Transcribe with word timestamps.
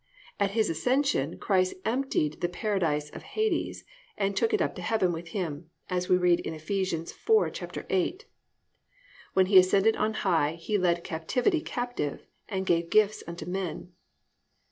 At 0.39 0.49
His 0.57 0.67
ascension 0.67 1.37
Christ 1.37 1.75
emptied 1.85 2.41
the 2.41 2.49
Paradise 2.49 3.11
of 3.11 3.21
Hades, 3.21 3.85
and 4.17 4.35
took 4.35 4.51
it 4.51 4.59
up 4.59 4.73
to 4.73 4.81
Heaven 4.81 5.11
with 5.11 5.27
Him, 5.27 5.69
as 5.91 6.09
we 6.09 6.17
read 6.17 6.39
in 6.39 6.55
Eph. 6.55 6.65
4:8, 6.67 8.23
+"When 9.33 9.45
he 9.45 9.59
ascended 9.59 9.95
on 9.95 10.13
high, 10.15 10.53
he 10.55 10.79
led 10.79 11.03
captivity 11.03 11.61
captive, 11.61 12.25
and 12.49 12.65
gave 12.65 12.89
gifts 12.89 13.23
unto 13.27 13.45
men." 13.45 13.91